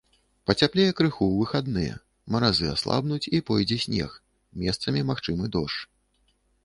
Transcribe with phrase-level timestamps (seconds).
[0.51, 1.93] Пацяплее крыху ў выхадныя,
[2.35, 4.17] маразы аслабнуць і пойдзе снег,
[4.67, 5.77] месцамі магчымы дождж.